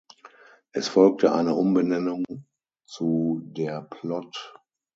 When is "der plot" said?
3.43-4.55